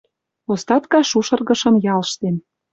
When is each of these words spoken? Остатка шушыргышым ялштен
Остатка 0.51 0.99
шушыргышым 1.09 1.75
ялштен 1.93 2.35